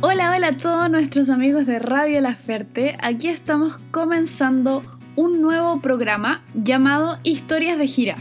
[0.00, 2.96] Hola, hola a todos nuestros amigos de Radio La Ferte.
[3.00, 4.82] Aquí estamos comenzando
[5.14, 8.16] un nuevo programa llamado Historias de Gira.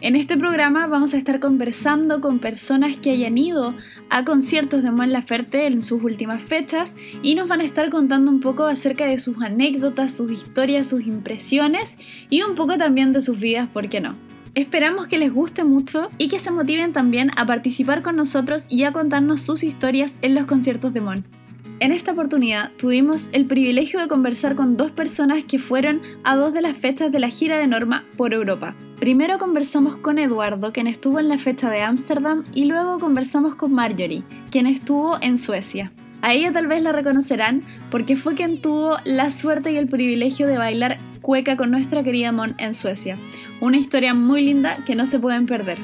[0.00, 3.74] En este programa vamos a estar conversando con personas que hayan ido
[4.10, 8.30] a conciertos de Mon Laferte en sus últimas fechas y nos van a estar contando
[8.30, 11.96] un poco acerca de sus anécdotas, sus historias, sus impresiones
[12.28, 14.14] y un poco también de sus vidas, ¿por qué no?
[14.54, 18.84] Esperamos que les guste mucho y que se motiven también a participar con nosotros y
[18.84, 21.24] a contarnos sus historias en los conciertos de Mon.
[21.80, 26.52] En esta oportunidad tuvimos el privilegio de conversar con dos personas que fueron a dos
[26.52, 28.74] de las fechas de la gira de Norma por Europa.
[29.00, 33.72] Primero conversamos con Eduardo, quien estuvo en la fecha de Ámsterdam, y luego conversamos con
[33.72, 35.92] Marjorie, quien estuvo en Suecia.
[36.22, 40.46] A ella tal vez la reconocerán porque fue quien tuvo la suerte y el privilegio
[40.46, 43.18] de bailar cueca con nuestra querida Mon en Suecia.
[43.60, 45.78] Una historia muy linda que no se pueden perder.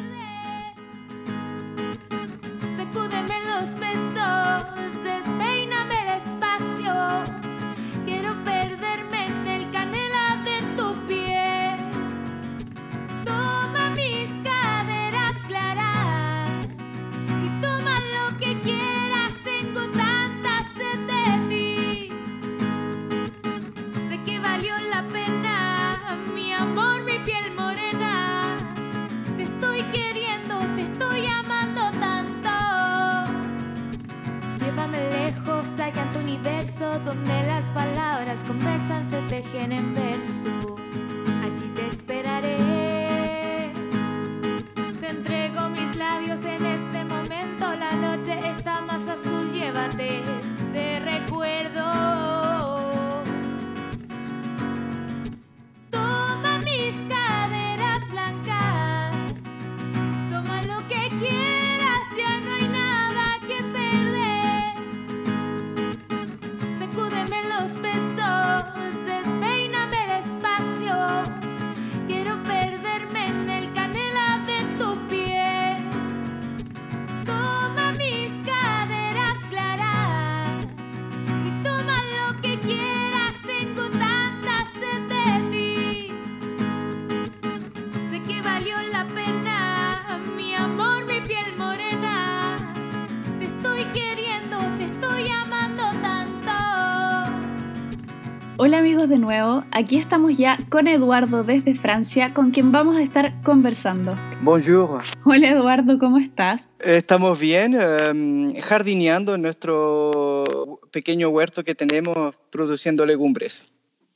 [98.68, 103.02] Hola amigos de nuevo, aquí estamos ya con Eduardo desde Francia, con quien vamos a
[103.02, 104.14] estar conversando.
[104.42, 105.02] Bonjour.
[105.24, 106.68] Hola Eduardo, ¿cómo estás?
[106.80, 113.58] Estamos bien, em, jardineando en nuestro pequeño huerto que tenemos produciendo legumbres.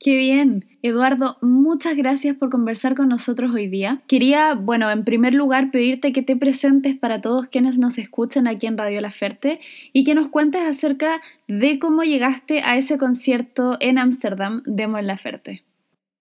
[0.03, 0.65] Qué bien.
[0.81, 4.01] Eduardo, muchas gracias por conversar con nosotros hoy día.
[4.05, 8.67] Quería, bueno, en primer lugar pedirte que te presentes para todos quienes nos escuchan aquí
[8.67, 9.61] en Radio La Ferte
[9.93, 15.07] y que nos cuentes acerca de cómo llegaste a ese concierto en Ámsterdam de Mon
[15.07, 15.63] Laferte.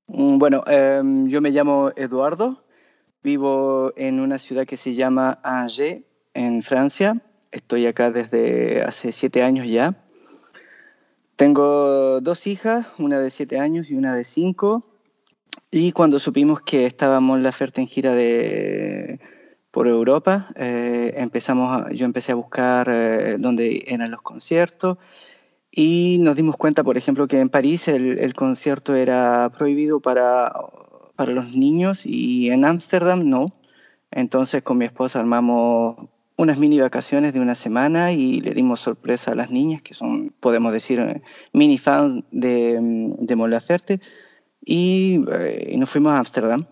[0.06, 2.64] Mm, bueno, em, yo me llamo Eduardo,
[3.24, 6.04] vivo en una ciudad que se llama Angers,
[6.34, 7.20] en Francia.
[7.50, 10.01] Estoy acá desde hace siete años ya.
[11.42, 14.84] Tengo dos hijas, una de siete años y una de cinco.
[15.72, 19.18] Y cuando supimos que estábamos la oferta en gira de,
[19.72, 24.98] por Europa, eh, empezamos yo empecé a buscar eh, dónde eran los conciertos
[25.72, 30.52] y nos dimos cuenta, por ejemplo, que en París el, el concierto era prohibido para,
[31.16, 33.48] para los niños y en Ámsterdam no.
[34.12, 39.32] Entonces con mi esposa armamos unas mini vacaciones de una semana y le dimos sorpresa
[39.32, 41.22] a las niñas, que son, podemos decir, eh,
[41.52, 43.52] mini fans de, mm, de Mon
[44.64, 46.64] y, eh, y, nos fuimos a Ámsterdam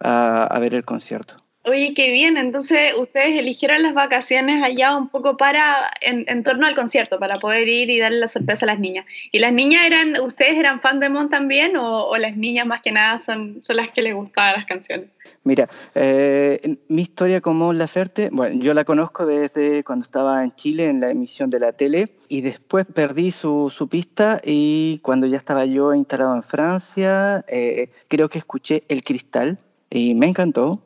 [0.00, 1.36] a, a, ver el concierto.
[1.66, 6.66] Oye, qué bien, entonces ustedes eligieron las vacaciones allá un poco para, en, en, torno
[6.66, 9.06] al concierto, para poder ir y darle la sorpresa a las niñas.
[9.32, 12.82] ¿Y las niñas eran, ustedes eran fan de Mon también o, o las niñas más
[12.82, 15.08] que nada son, son las que les gustaban las canciones?
[15.44, 20.54] Mira, eh, mi historia con Mon Laferte, bueno, yo la conozco desde cuando estaba en
[20.54, 25.26] Chile en la emisión de la tele y después perdí su, su pista y cuando
[25.26, 29.58] ya estaba yo instalado en Francia, eh, creo que escuché El Cristal
[29.90, 30.80] y me encantó.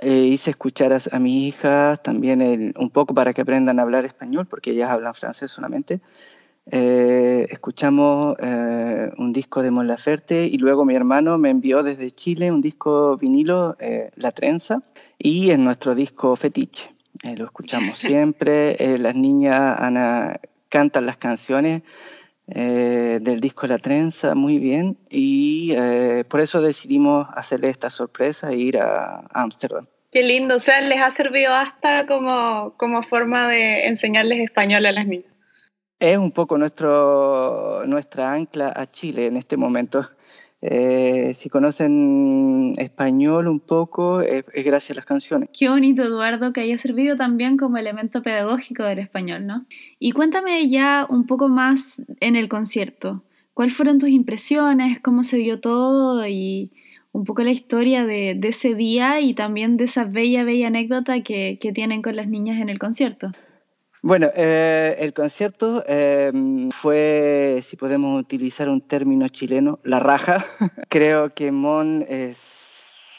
[0.00, 3.82] Eh, hice escuchar a, a mis hijas también el, un poco para que aprendan a
[3.82, 6.00] hablar español, porque ellas hablan francés solamente.
[6.70, 12.10] Eh, escuchamos eh, un disco de Mon Laferte y luego mi hermano me envió desde
[12.10, 14.80] Chile un disco vinilo, eh, La Trenza,
[15.18, 16.92] y en nuestro disco Fetiche.
[17.22, 21.82] Eh, lo escuchamos siempre, eh, las niñas Ana, cantan las canciones
[22.48, 25.74] eh, del disco La Trenza muy bien y
[26.28, 29.86] por eso decidimos hacerle esta sorpresa e ir a Ámsterdam.
[30.10, 34.92] Qué lindo, o sea, les ha servido hasta como, como forma de enseñarles español a
[34.92, 35.31] las niñas.
[36.02, 40.04] Es un poco nuestro, nuestra ancla a Chile en este momento.
[40.60, 45.48] Eh, si conocen español un poco, es, gracias a las canciones.
[45.56, 49.64] Qué bonito, Eduardo, que haya servido también como elemento pedagógico del español, ¿no?
[50.00, 53.22] Y cuéntame ya un poco más en el concierto.
[53.54, 54.98] ¿Cuáles fueron tus impresiones?
[55.00, 56.26] ¿Cómo se dio todo?
[56.26, 56.72] Y
[57.12, 61.58] un poco la historia de, ese día y también de esa bella, bella anécdota que,
[61.60, 63.30] que tienen con las niñas en el concierto.
[64.04, 70.44] Bueno, eh, el concierto em, fue, si podemos utilizar un término chileno, la raja.
[70.88, 72.36] Creo que Mon es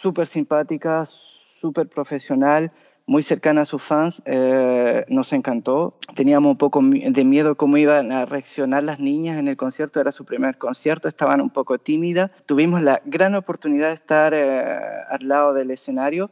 [0.02, 2.74] súper simpática, súper profesional,
[3.06, 4.22] muy cercana a sus fans.
[4.26, 5.98] Eh, nos encantó.
[6.16, 10.02] Teníamos un poco de miedo cómo iban a reaccionar las niñas en el concierto.
[10.02, 12.34] Era su primer concierto, estaban un poco tímidas.
[12.46, 14.80] Tuvimos la gran oportunidad de estar eh,
[15.10, 16.30] al lado del escenario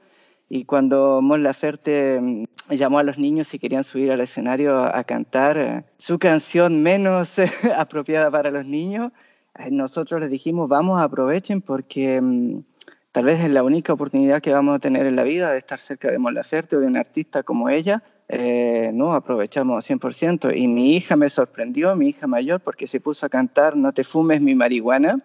[0.54, 5.02] y cuando Mon Laferte mm, llamó a los niños si querían subir al escenario a,
[5.06, 7.38] cantar eh, su canción menos
[7.78, 9.14] apropiada para los niños,
[9.58, 12.64] eh, nosotros les dijimos, vamos, aprovechen porque mm,
[13.14, 15.80] tal vez es la única oportunidad que vamos a tener en la vida de estar
[15.80, 18.04] cerca de Mon Laferte o de un artista como ella.
[18.28, 20.54] Eh, no, aprovechamos 100%.
[20.54, 24.04] Y mi hija me sorprendió, mi hija mayor, porque se puso a cantar No te
[24.04, 25.18] fumes mi marihuana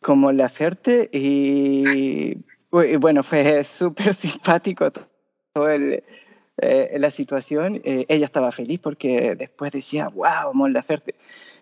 [0.00, 2.38] como Laferte y
[2.70, 6.02] bueno, fue súper simpático todo el,
[6.62, 7.80] eh, la situación.
[7.84, 11.14] Eh, ella estaba feliz porque después decía, wow, Mon Laferte.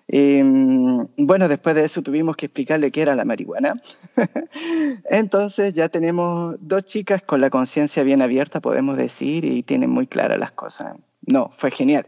[0.08, 3.74] Y, mm, bueno, después de eso tuvimos que explicarle qué era la marihuana.
[5.10, 10.06] Entonces ya tenemos dos chicas con la conciencia bien abierta, podemos decir, y tienen muy
[10.06, 10.96] claras las cosas.
[11.26, 12.06] No, fue genial,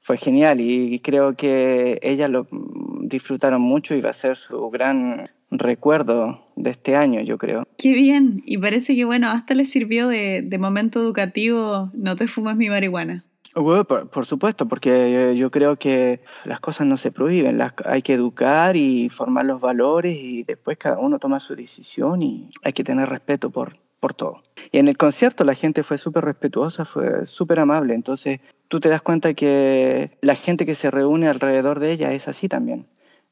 [0.00, 4.70] fue genial y creo que ellas lo mm, disfrutaron mucho y va a ser su
[4.70, 5.28] gran
[5.58, 7.64] recuerdo de este año, yo creo.
[7.78, 12.56] Qué bien, y parece que bueno, hasta les sirvió de, momento educativo, no te fumas
[12.56, 13.24] mi marihuana.
[13.54, 18.76] por, supuesto, porque yo creo que las cosas no se prohíben, las, hay que educar
[18.76, 23.08] y formar los valores y después cada uno toma su decisión y hay que tener
[23.08, 24.42] respeto por, por todo.
[24.70, 28.88] Y en el concierto la gente fue súper respetuosa, fue súper amable, entonces tú te
[28.88, 32.86] das cuenta que la gente que se reúne alrededor de ella es así también.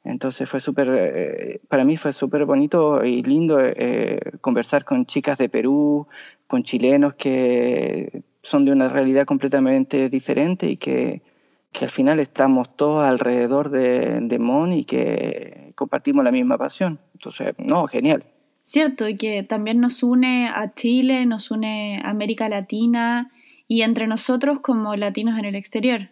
[0.05, 5.37] Entonces fue súper, eh, para mí fue súper bonito y lindo eh, conversar con chicas
[5.39, 6.07] de Perú,
[6.47, 11.23] con chilenos que son de una realidad completamente diferente y que,
[11.73, 16.99] que al final estamos todos alrededor de, de Mon y que compartimos la misma pasión.
[17.15, 18.25] Entonces, no, genial.
[18.65, 23.31] Cierto, y que también nos une a Chile, nos une a América Latina
[23.67, 26.09] y entre nosotros como latinos en el exterior.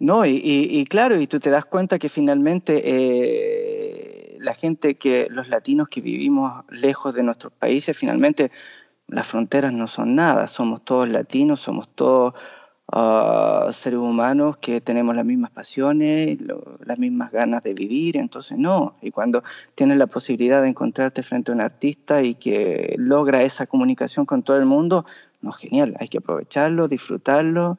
[0.00, 5.48] No, y, claro, y tú te das cuenta que finalmente eh, la gente que, los
[5.50, 8.50] latinos que vivimos lejos de nuestros países, finalmente
[9.08, 12.32] las fronteras no son nada, somos todos latinos, somos todos
[12.90, 16.38] ah, seres humanos que tenemos las mismas pasiones,
[16.82, 19.42] las mismas ganas de vivir, entonces no, y cuando
[19.74, 24.42] tienes la posibilidad de encontrarte frente a un artista y que logra esa comunicación con
[24.44, 25.04] todo el mundo,
[25.42, 27.76] no, genial, hay que aprovecharlo, disfrutarlo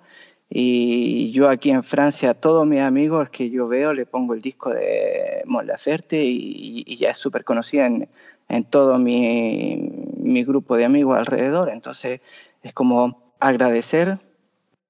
[0.53, 4.41] y yo aquí en Francia, a todos mis amigos que yo veo, le pongo el
[4.41, 8.09] disco de Mon Laferte y, ya es súper conocida en,
[8.49, 11.69] en, todo mi, mi, grupo de amigos alrededor.
[11.69, 12.19] Entonces
[12.63, 14.17] es como agradecer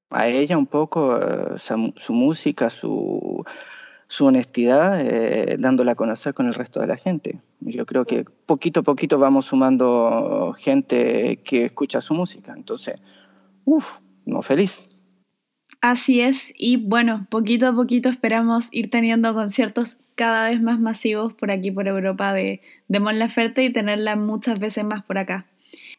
[0.10, 3.46] a ella un poco eh, su, música, su,
[4.08, 7.40] su honestidad, eh, dándola a conocer con el resto de la gente.
[7.60, 12.52] Yo creo que poquito a poquito vamos sumando gente que escucha su música.
[12.58, 12.96] Entonces,
[13.64, 14.91] uff, no feliz.
[15.82, 21.34] Así es, y bueno, poquito a poquito esperamos ir teniendo conciertos cada vez más masivos
[21.34, 25.48] por aquí, por Europa, de, de Mon Laferte y tenerla muchas veces más por acá.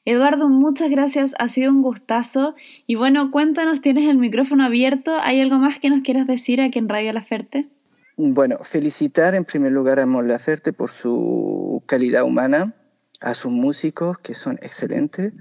[0.04, 2.54] Eduardo, muchas gracias, ha sido un gustazo.
[2.86, 6.78] Y bueno, cuéntanos, tienes el micrófono abierto, ¿hay algo más que nos quieras decir aquí
[6.78, 7.68] en Radio Laferte?
[8.16, 12.74] Bueno, felicitar en primer lugar a Mon Laferte por su calidad humana,
[13.20, 15.32] a sus músicos que son excelentes,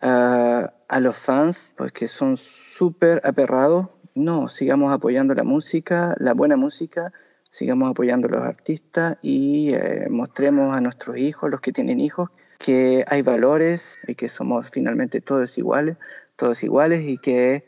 [0.00, 3.88] a, los fans porque son súper aperrados.
[4.14, 7.12] No, sigamos apoyando la música, la buena música,
[7.50, 12.30] sigamos apoyando a los artistas y eh, mostremos a nuestros hijos, los que tienen hijos,
[12.58, 15.96] que hay valores y que somos finalmente todos iguales,
[16.36, 17.64] todos iguales y que,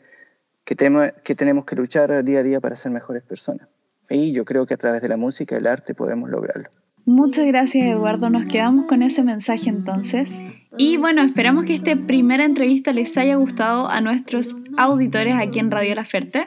[0.65, 3.67] que, que tenemos que luchar día a día para ser mejores personas.
[4.09, 6.69] Y yo creo que a través de la música y el arte podemos lograrlo.
[7.05, 10.29] Muchas gracias Eduardo, nos quedamos con ese mensaje entonces.
[10.77, 15.69] Y bueno, esperamos que esta primera entrevista les haya gustado a nuestros auditores aquí en
[15.69, 16.45] Radio La Ferte.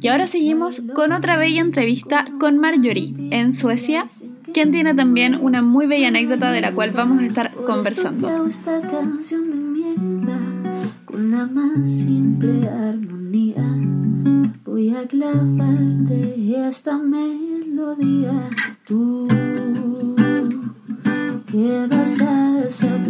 [0.00, 4.06] Y ahora seguimos con otra bella entrevista con Marjorie en Suecia,
[4.52, 8.28] quien tiene también una muy bella anécdota de la cual vamos a estar conversando.
[11.06, 13.64] Con la más simple armonía
[14.64, 18.32] voy a clavarte esta melodía.
[18.86, 19.28] Tú,
[21.46, 23.03] ¿qué vas a saber?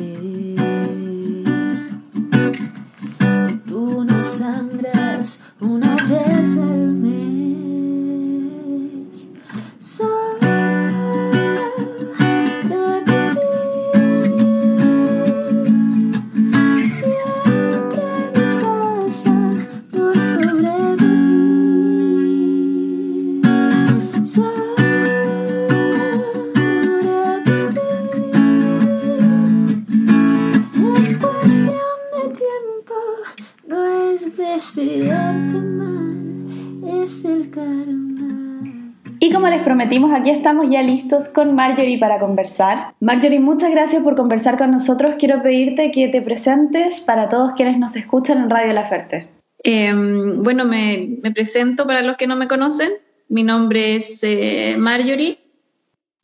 [39.18, 42.94] Y como les prometimos, aquí estamos ya listos con Marjorie para conversar.
[43.00, 45.16] Marjorie, muchas gracias por conversar con nosotros.
[45.18, 49.28] Quiero pedirte que te presentes para todos quienes nos escuchan en Radio La Ferte.
[49.64, 52.90] Em, bueno, me, presento para los que no me conocen.
[53.28, 55.38] Mi nombre es eh, Marjorie.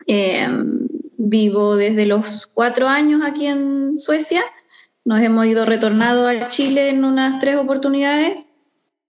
[0.07, 4.43] Em, vivo desde los cuatro años aquí en Suecia.
[5.11, 8.47] Nos hemos ido retornado a Chile en unas tres oportunidades.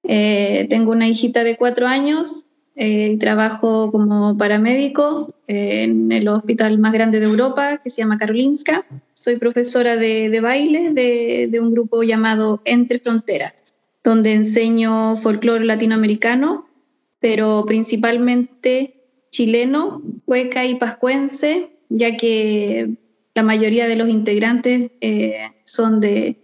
[0.01, 6.91] Eh, tengo una hijita de cuatro años eh, trabajo como paramédico en el hospital más
[6.93, 8.83] grande de Europa, que se llama Karolinska.
[9.13, 16.67] Soy profesora de, baile de, de, un grupo llamado Entre Fronteras, donde enseño folclore latinoamericano,
[17.19, 22.95] pero principalmente chileno, cueca y pascuense, ya que
[23.33, 26.37] la mayoría de los integrantes eh, son de,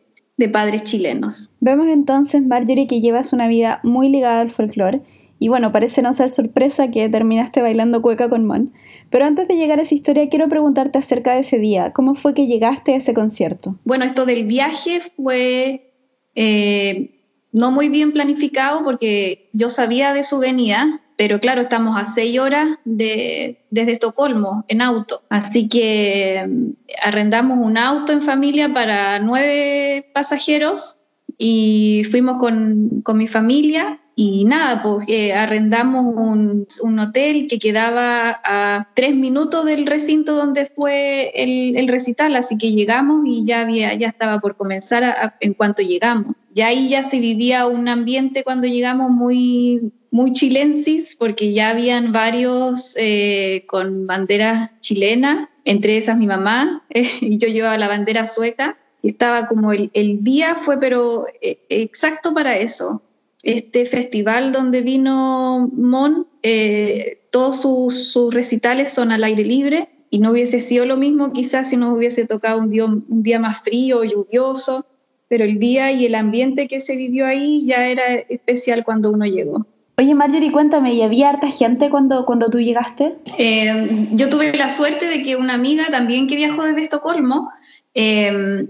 [0.51, 1.50] padres chilenos.
[1.60, 5.01] Vemos entonces, Marjorie, que llevas una vida muy ligada al folclore.
[5.39, 8.74] Y bueno, parece no ser sorpresa que terminaste bailando cueca con Mon.
[9.10, 11.94] Pero antes de llegar a esa historia, quiero preguntarte acerca de ese día.
[11.94, 13.77] ¿Cómo fue que llegaste a ese concierto?
[13.84, 15.94] Bueno, esto del viaje fue
[16.34, 22.05] eh, no muy bien planificado porque yo sabía de su venida, pero claro, estamos a
[22.05, 25.24] seis horas de, desde Estocolmo en auto.
[25.29, 26.69] Así que mm,
[27.03, 30.97] arrendamos un auto en familia para nueve pasajeros
[31.38, 37.59] y fuimos con, con mi familia y nada, pues eh, arrendamos un, un, hotel que
[37.59, 43.43] quedaba a tres minutos del recinto donde fue el, el recital, así que llegamos y
[43.45, 46.36] ya, había, ya estaba por comenzar en cuanto llegamos.
[46.58, 52.12] Ya ahí ya se vivía un ambiente cuando llegamos muy, muy chilensis, porque ya habían
[52.12, 56.84] varios eh, con banderas chilenas, entre esas mi mamá,
[57.22, 58.76] y yo llevaba la bandera sueca.
[59.04, 63.04] Estaba como el, el día fue, pero eh, exacto para eso
[63.44, 70.32] este festival donde vino Mon, eh, todos sus, recitales son al aire libre y no
[70.32, 74.04] hubiese sido lo mismo quizás si nos hubiese tocado un día, un día más frío,
[74.04, 74.86] lluvioso,
[75.27, 79.25] pero el día y el ambiente que se vivió ahí ya era especial cuando uno
[79.25, 79.65] llegó.
[80.00, 83.15] Oye Marjorie, cuéntame, ¿y había harta gente cuando, cuando tú llegaste?
[83.38, 87.50] Eh, yo tuve la suerte de que una amiga también que viajó desde Estocolmo
[87.96, 88.67] eh,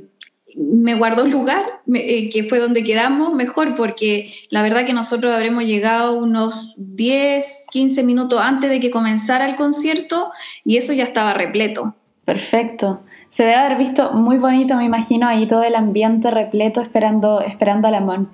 [0.58, 5.34] me guardó el lugar, eh, que fue donde quedamos, mejor, porque la verdad que nosotros
[5.34, 10.32] habremos llegado unos 10, 15 minutos antes de que comenzara el concierto
[10.66, 11.96] y eso ya estaba repleto.
[12.26, 13.02] Perfecto.
[13.30, 17.88] Se debe haber visto muy bonito, me imagino, ahí todo el ambiente repleto esperando, esperando
[17.88, 18.30] a la Mon.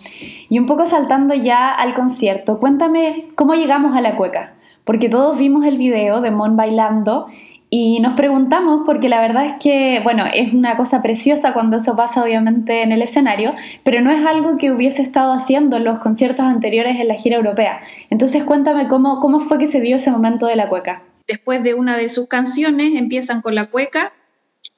[0.49, 5.37] Y un poco saltando ya al concierto, cuéntame cómo llegamos a la cueca, porque todos
[5.37, 7.27] vimos el video de Mon bailando
[7.75, 11.95] y nos preguntamos, porque la verdad es que, bueno, es una cosa preciosa cuando eso
[11.95, 15.97] pasa obviamente en el escenario, pero no es algo que hubiese estado haciendo en los
[15.97, 17.81] conciertos anteriores en la gira europea.
[18.11, 21.01] Entonces cuéntame cómo, cómo fue que se dio ese momento de la cueca.
[21.27, 24.13] Después de una de sus canciones empiezan con la cueca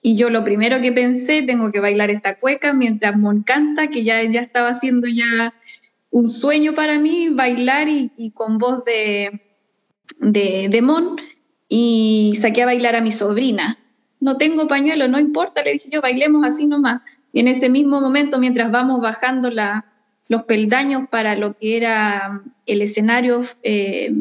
[0.01, 4.03] y yo lo primero que pensé, tengo que bailar esta cueca mientras Mon canta, que
[4.03, 5.53] ya, ya estaba haciendo ya
[6.11, 9.41] un sueño para mí, bailar y, con voz de,
[10.19, 11.17] de, de Mon
[11.67, 13.79] y saqué a bailar a mi sobrina.
[14.19, 17.01] No tengo pañuelo, no importa, le dije yo, bailemos así nomás.
[17.33, 19.85] Y en ese mismo momento, mientras vamos bajando la,
[20.27, 24.13] los peldaños para lo que era el escenario, eh,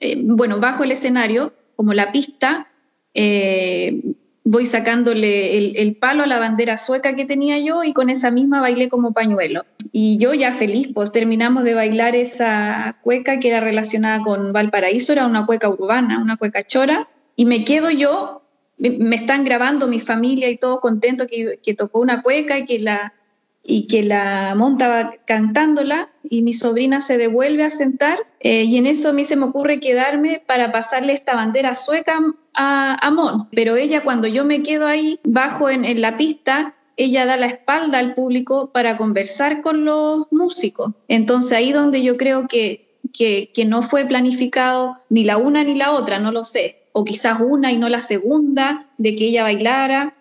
[0.00, 2.68] eh, bueno, bajo el escenario, como la pista,
[3.14, 4.14] eh,
[4.44, 8.60] voy sacándole el, palo a la bandera sueca que tenía yo y con esa misma
[8.60, 9.64] bailé como pañuelo.
[9.92, 15.12] Y yo ya feliz, pues terminamos de bailar esa cueca que era relacionada con Valparaíso,
[15.12, 18.42] era una cueca urbana, una cueca chora, y me quedo yo,
[18.78, 22.78] me están grabando mi familia y todo contento que, que tocó una cueca y que
[22.78, 23.12] la
[23.62, 28.86] y que la montaba cantándola y mi sobrina se devuelve a sentar eh, y en
[28.86, 32.20] eso a mí se me ocurre quedarme para pasarle esta bandera sueca
[32.54, 33.48] a, a.
[33.52, 37.46] Pero ella cuando yo me quedo ahí bajo en, en la pista ella da la
[37.46, 40.92] espalda al público para conversar con los músicos.
[41.08, 45.92] Entonces ahí donde yo creo que, que, no fue planificado ni la una ni la
[45.92, 50.14] otra, no lo sé, o quizás una y no la segunda, de que ella bailara.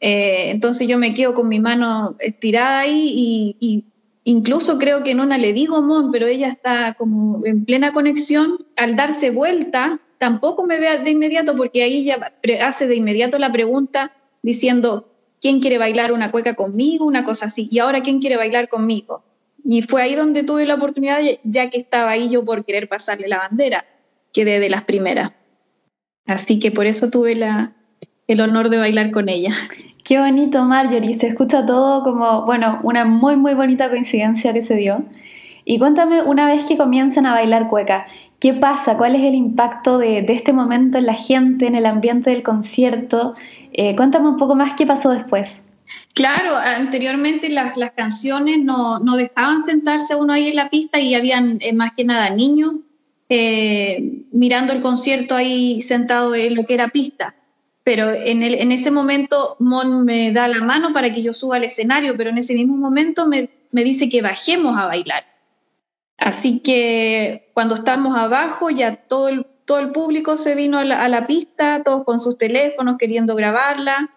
[0.00, 3.84] Eh, entonces yo me quedo con mi mano estirada ahí y,
[4.24, 8.66] incluso creo que en una le digo Mon, pero ella está como en plena conexión.
[8.76, 13.52] Al darse vuelta, tampoco me ve de inmediato porque ahí ella hace de inmediato la
[13.52, 15.08] pregunta diciendo,
[15.40, 17.04] ¿quién quiere bailar una cueca conmigo?
[17.04, 17.68] Una cosa así.
[17.70, 19.24] Y ahora, ¿quién quiere bailar conmigo?
[19.64, 23.28] Y fue ahí donde tuve la oportunidad, ya que estaba ahí yo por querer pasarle
[23.28, 23.84] la bandera,
[24.32, 25.32] quedé de las primeras.
[26.26, 27.74] Así que por eso tuve la,
[28.32, 29.52] el honor de bailar con ella.
[30.04, 31.14] Qué bonito, Marjorie.
[31.14, 35.04] Se escucha todo como, bueno, una muy, muy bonita coincidencia que se dio.
[35.64, 38.06] Y cuéntame, una vez que comienzan a bailar cueca,
[38.38, 38.96] ¿qué pasa?
[38.96, 42.42] ¿Cuál es el impacto de, de este momento en la gente, en el ambiente del
[42.42, 43.34] concierto?
[43.72, 45.62] Eh, cuéntame un poco más qué pasó después.
[46.14, 51.14] Claro, anteriormente las, las canciones no, no, dejaban sentarse uno ahí en la pista y
[51.14, 52.74] habían eh, más que nada niños
[53.28, 57.34] eh, mirando el concierto ahí sentado en lo que era pista.
[57.90, 62.16] Pero en, ese momento Mon me da la mano para que yo suba al escenario,
[62.16, 65.24] pero en ese mismo momento me, dice que bajemos a bailar.
[66.16, 72.04] Así que cuando estamos abajo ya todo el público se vino a la, pista, todos
[72.04, 74.14] con sus teléfonos queriendo grabarla,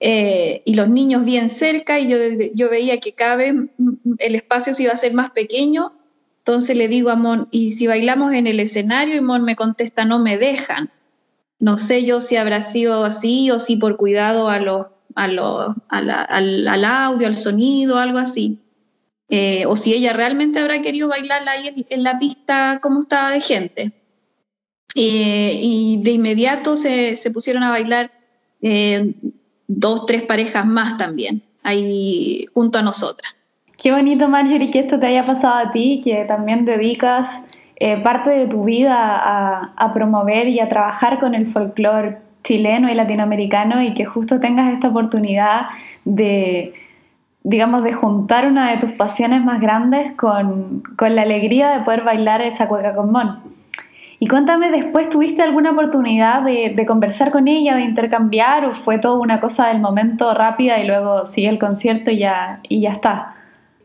[0.00, 2.16] eh, y los niños bien cerca, y yo,
[2.54, 5.92] yo veía que cada el espacio se iba a ser más pequeño,
[6.38, 9.14] entonces le digo a Mon, ¿y si bailamos en el escenario?
[9.14, 10.90] Y Mon me contesta, no me dejan.
[11.58, 15.74] No sé yo si habrá sido así o si por cuidado a los, a los,
[15.88, 18.58] al, audio, al sonido, algo así.
[19.28, 23.30] Eh, o si ella realmente habrá querido bailar ahí en, en la pista como estaba
[23.30, 23.92] de gente.
[24.94, 28.12] Eh, y de inmediato se, se pusieron a bailar
[28.62, 29.14] eh,
[29.66, 33.34] dos, tres parejas más también, ahí junto a nosotras.
[33.76, 37.42] Qué bonito, Marjorie, que esto te haya pasado a ti, que también dedicas
[37.76, 38.96] eh, parte de tu vida
[39.76, 44.72] a, promover y a trabajar con el folclore chileno y latinoamericano y que justo tengas
[44.72, 45.68] esta oportunidad
[46.04, 46.74] de,
[47.42, 52.02] digamos, de juntar una de tus pasiones más grandes con, con la alegría de poder
[52.04, 53.54] bailar esa cueca con Mon.
[54.24, 59.20] Y cuéntame, después, ¿tuviste alguna oportunidad de, conversar con ella, de intercambiar, o fue todo
[59.20, 63.34] una cosa del momento rápida y luego sigue el concierto y ya, y ya está?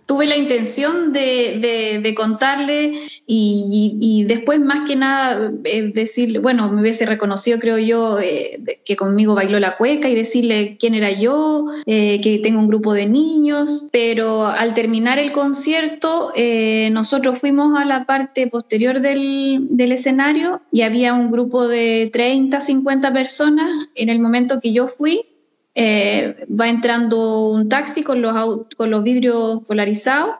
[0.09, 2.93] Tuve la intención de, contarle
[3.27, 8.95] y, después más que nada eh, decirle, bueno, me hubiese reconocido creo yo eh, que
[8.95, 13.05] conmigo bailó la cueca y decirle quién era yo, eh, que tengo un grupo de
[13.05, 16.33] niños, pero al terminar el concierto
[16.91, 22.59] nosotros fuimos a la parte posterior del, del escenario y había un grupo de 30,
[22.59, 25.28] 50 personas en el momento que yo fui
[25.81, 28.35] eh, va entrando un taxi con los,
[28.75, 30.35] con los vidrios polarizados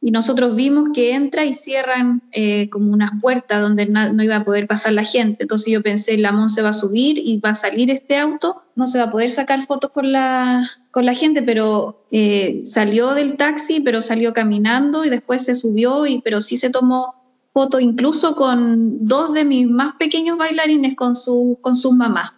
[0.00, 4.44] y nosotros vimos que entra y cierran eh, como unas puertas donde no, iba a
[4.44, 5.42] poder pasar la gente.
[5.42, 8.62] Entonces yo pensé, la Mon se va a subir y va a salir este auto,
[8.76, 13.14] no se va a poder sacar fotos con la, con la gente, pero eh, salió
[13.14, 17.16] del taxi, pero salió caminando y después se subió, y, pero sí se tomó
[17.52, 22.30] foto incluso con dos de mis más pequeños bailarines con, su, con sus mamás.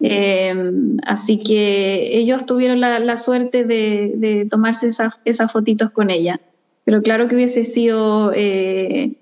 [0.00, 4.90] Em, así que ellos tuvieron la, suerte de, tomarse
[5.24, 6.40] esas fotitos con ella.
[6.84, 9.16] Pero claro que hubiese sido eh,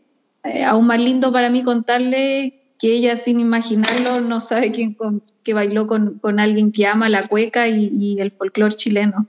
[0.44, 4.96] eh, aún más lindo para mí contarle que ella sin imaginarlo no sabe quién
[5.42, 9.26] que bailó con, alguien que ama la cueca y, el folclore chileno.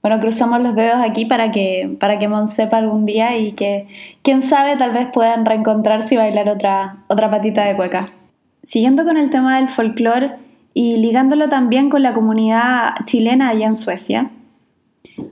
[0.00, 3.86] Bueno, cruzamos los dedos aquí para que, para que Mon sepa algún día y que,
[4.22, 8.08] quién sabe, tal vez puedan reencontrarse y bailar otra, otra patita de cueca.
[8.62, 10.34] Siguiendo con el tema del folclore,
[10.78, 14.30] y ligándolo también con la comunidad chilena allá en Suecia.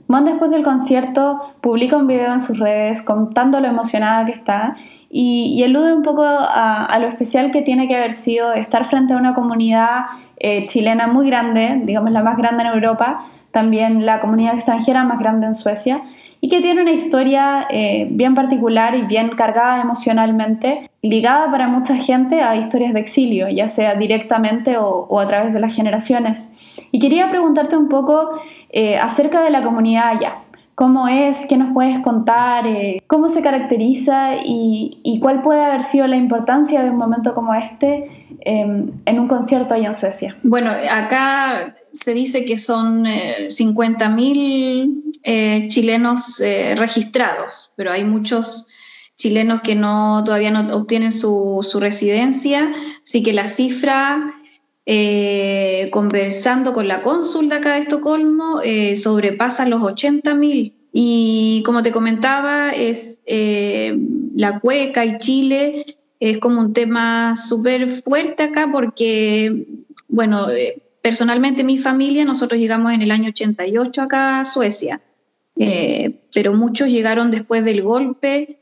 [0.07, 4.75] Mon después del concierto publica un video en sus redes contando lo emocionada que está
[5.07, 9.17] y, elude un poco a, lo especial que tiene que haber sido estar frente a
[9.17, 10.05] una comunidad
[10.37, 15.19] eh, chilena muy grande, digamos la más grande en Europa, también la comunidad extranjera más
[15.19, 16.01] grande en Suecia,
[16.45, 21.95] y que tiene una historia eh, bien particular y bien cargada emocionalmente, ligada para mucha
[21.95, 26.47] gente a historias de exilio, ya sea directamente o, a través de las generaciones.
[26.91, 30.35] Y quería preguntarte un poco eh, acerca de la comunidad allá.
[30.75, 31.45] ¿Cómo es?
[31.47, 32.67] ¿Qué nos puedes contar?
[32.67, 34.35] Eh, ¿Cómo se caracteriza?
[34.43, 39.27] Y, cuál puede haber sido la importancia de un momento como este em, en un
[39.27, 40.37] concierto allá en Suecia?
[40.43, 48.67] Bueno, acá se dice que son 50.000 eh, chilenos eh, registrados, pero hay muchos
[49.17, 52.71] chilenos que no, todavía no obtienen su, residencia,
[53.03, 54.33] así que la cifra
[54.87, 60.73] eh, conversando con la cónsul de acá de Estocolmo, eh, sobrepasan los 80.000.
[60.93, 63.97] Y como te comentaba, es eh,
[64.35, 65.85] la cueca y Chile
[66.19, 69.65] es como un tema súper fuerte acá porque,
[70.07, 70.47] bueno,
[71.01, 75.01] personalmente mi familia, nosotros llegamos en el año 88 acá a Suecia,
[76.33, 78.59] pero muchos llegaron después del golpe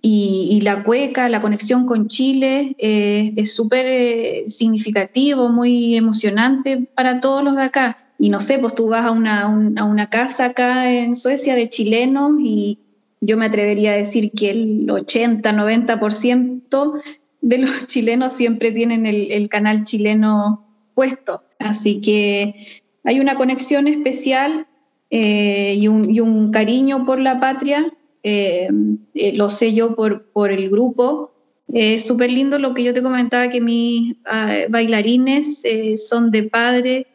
[0.00, 7.20] y, la cueca, la conexión con Chile eh, es súper eh, significativo, muy emocionante para
[7.20, 7.98] todos los de acá.
[8.18, 11.68] Y no sé, pues tú vas a una, a una casa acá en Suecia de
[11.68, 12.78] chilenos y
[13.20, 17.02] yo me atrevería a decir que el 80-90%
[17.40, 21.42] de los chilenos siempre tienen el, canal chileno puesto.
[21.58, 24.66] Así que hay una conexión especial
[25.10, 28.68] eh, y, un, cariño por la patria eh,
[29.14, 31.32] eh, lo sé yo por, por el grupo.
[31.72, 36.44] Es súper lindo lo que yo te comentaba, que mis ah, bailarines eh, son de
[36.44, 37.06] padre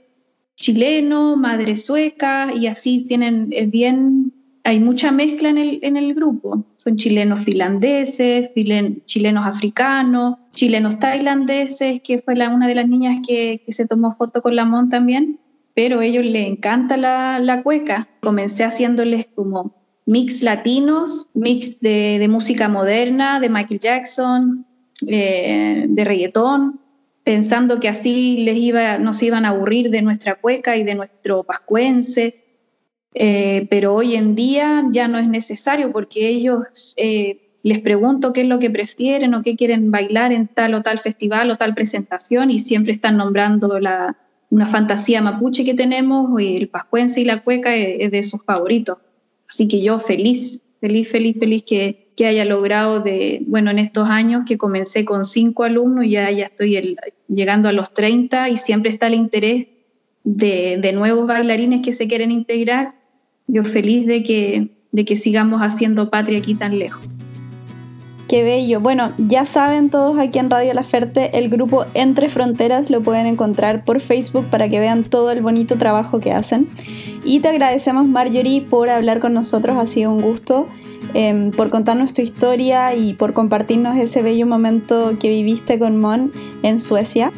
[0.55, 4.31] chileno, madre sueca, y así tienen bien,
[4.63, 6.63] hay mucha mezcla en el, en el grupo.
[6.77, 8.51] Son chilenos finlandeses,
[9.05, 14.55] chilenos africanos, chilenos tailandeses, que fue una de las niñas que, se tomó foto con
[14.55, 15.39] la Mon también,
[15.73, 18.07] pero a ellos les encanta la, la cueca.
[18.21, 24.65] Comencé haciéndoles como mix latinos, mix de, música moderna, de Michael Jackson,
[25.07, 26.79] eh, de reggaetón,
[27.23, 30.95] pensando que así les iba, no se iban a aburrir de nuestra cueca y de
[30.95, 32.39] nuestro pascuense.
[33.15, 38.41] Eh, pero hoy en día ya no es necesario porque ellos eh, les pregunto qué
[38.41, 41.75] es lo que prefieren o qué quieren bailar en tal o tal festival o tal
[41.75, 44.17] presentación y siempre están nombrando la,
[44.49, 48.97] una fantasía mapuche que tenemos y el pascuense y la cueca es de sus favoritos.
[49.53, 54.09] Así que yo feliz, feliz, feliz, feliz que, que haya logrado de, bueno, en estos
[54.09, 58.89] años que comencé con cinco alumnos, ya, ya estoy llegando a los 30 y siempre
[58.89, 59.67] está el interés
[60.23, 62.95] de, de, nuevos bailarines que se quieren integrar.
[63.45, 67.07] Yo feliz de que, de que sigamos haciendo patria aquí tan lejos.
[68.27, 68.79] Qué bello.
[68.79, 73.27] Bueno, ya saben todos aquí en Radio La Ferte, el grupo Entre Fronteras lo pueden
[73.27, 76.67] encontrar por Facebook para que vean todo el bonito trabajo que hacen.
[77.25, 80.67] Y te agradecemos Marjorie por hablar con nosotros, ha sido un gusto,
[81.13, 86.31] em, por contarnos tu historia y por compartirnos ese bello momento que viviste con Mon
[86.63, 87.31] en Suecia.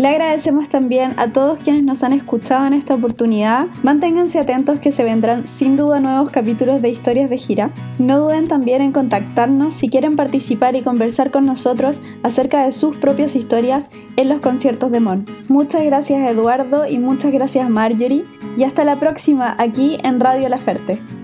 [0.00, 3.66] Le agradecemos también a todos quienes nos han escuchado en esta oportunidad.
[3.82, 7.70] Manténganse atentos que se vendrán sin duda nuevos capítulos de historias de gira.
[7.98, 12.96] No duden también en contactarnos si quieren participar y conversar con nosotros acerca de sus
[12.96, 15.26] propias historias en los conciertos de Mon.
[15.48, 18.24] Muchas gracias Eduardo y muchas gracias Marjorie
[18.56, 21.19] y hasta la próxima aquí en Radio La Ferte.